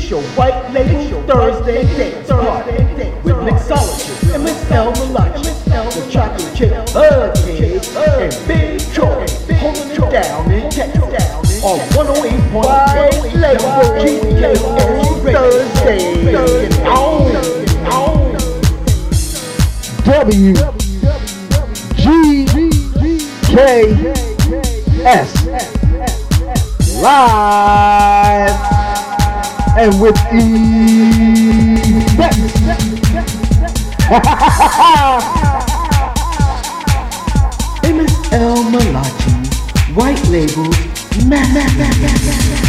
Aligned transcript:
It's 0.00 0.10
your 0.10 0.22
white 0.38 0.70
label 0.70 1.22
Thursday 1.24 1.82
dance 1.82 2.28
party 2.28 2.70
with 3.24 3.34
mixologist 3.42 4.70
El 4.70 4.92
Malachi, 4.92 5.50
the 5.64 6.08
chocolate 6.08 6.54
chip 6.54 6.70
Bughead, 6.94 7.82
and 8.22 8.32
Big 8.46 8.78
Troy 8.94 9.26
holding 9.58 9.90
it 9.90 9.98
down 10.12 10.52
in 10.52 10.70
Texas 10.70 11.64
on 11.64 11.80
108.1 11.98 13.42
label 13.42 13.72
GKS 13.98 14.62
Thursday. 15.34 16.06
On, 16.86 17.36
on. 17.92 18.38
W 20.04 20.54
G 21.96 22.06
K 23.48 23.56
S 25.04 25.28
live 27.02 28.67
and 29.78 30.00
with 30.00 30.16
effect. 30.32 30.38
Miss 37.94 38.32
El 38.32 38.64
Malachi, 38.70 39.32
white 39.94 40.24
labels, 40.28 40.76
master. 41.26 42.67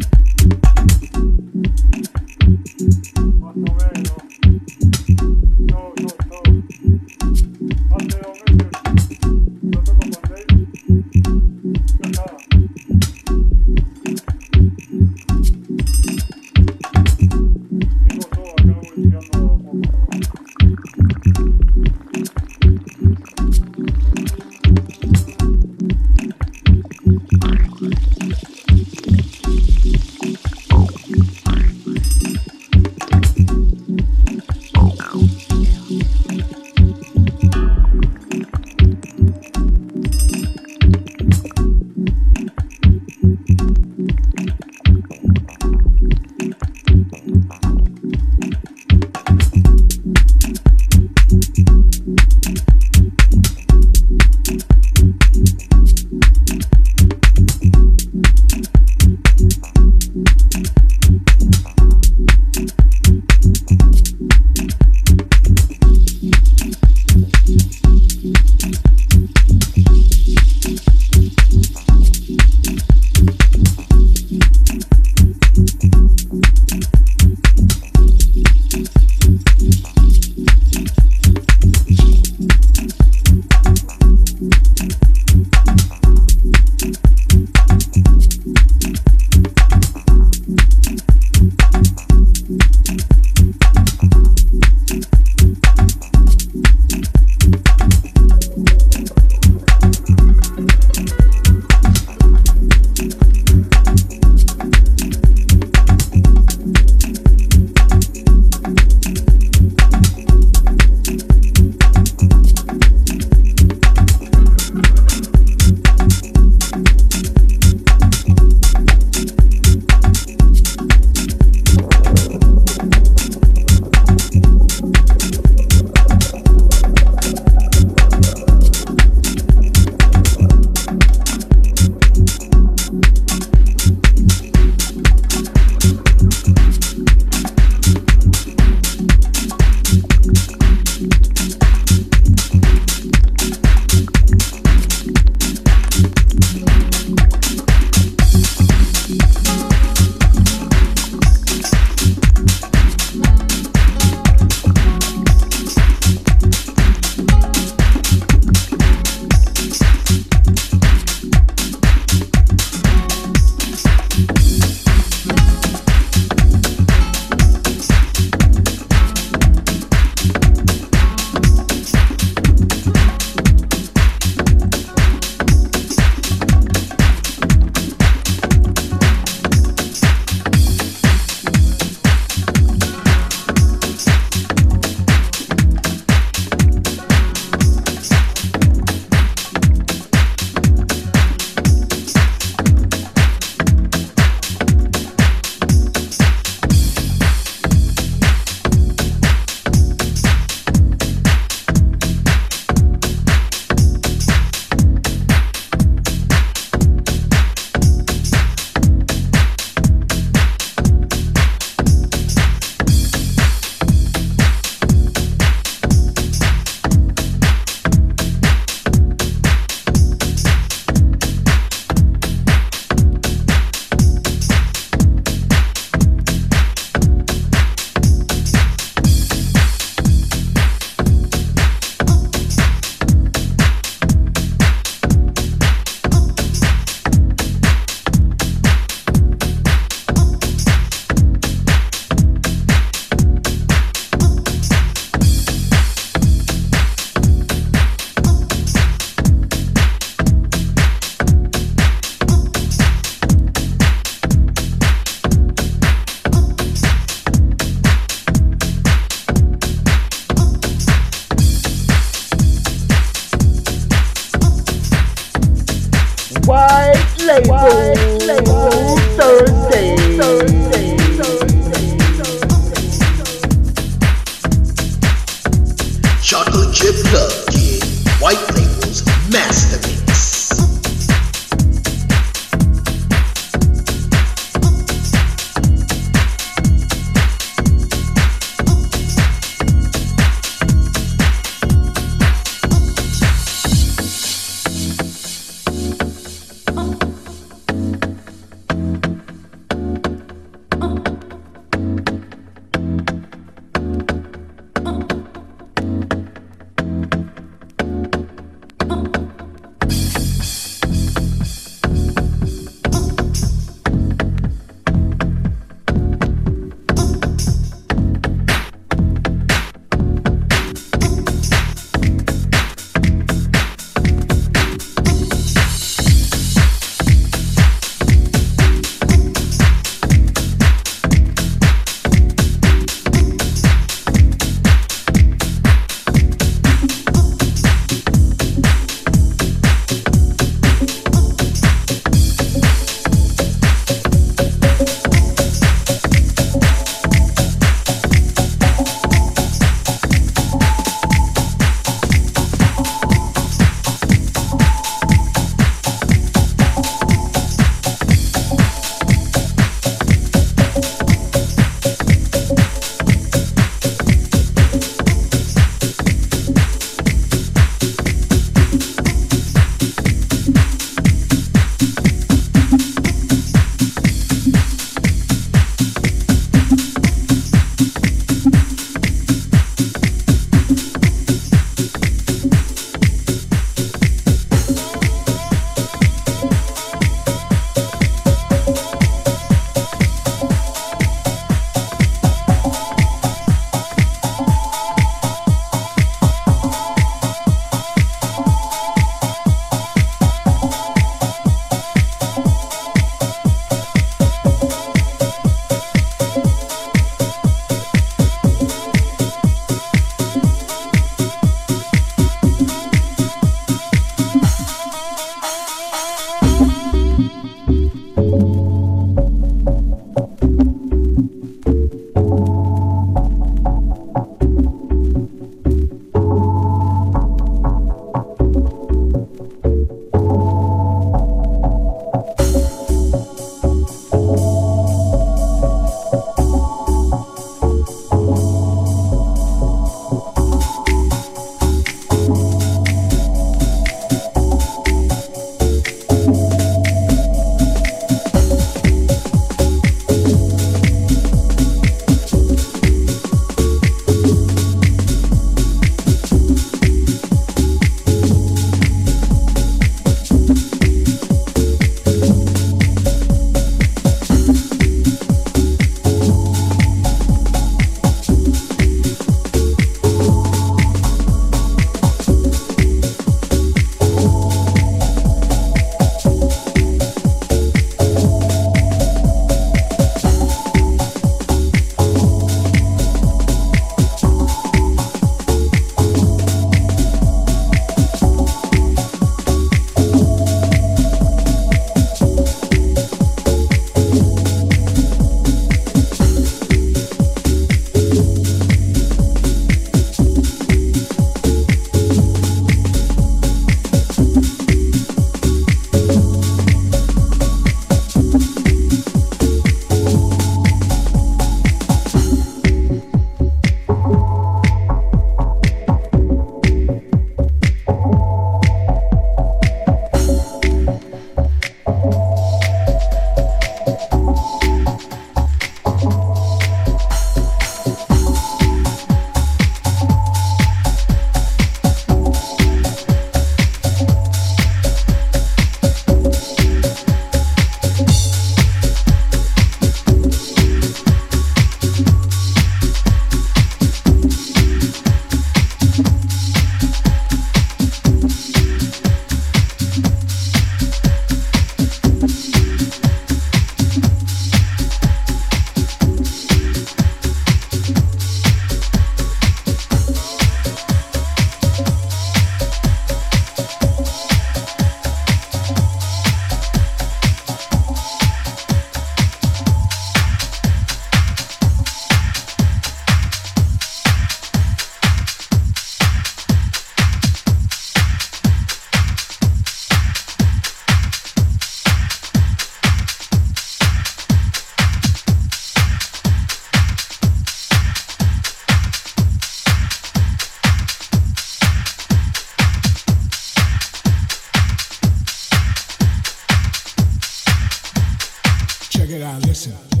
check 599.11 599.19
it 599.19 599.23
out, 599.23 599.45
listen. 599.45 600.00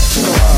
W 0.00 0.49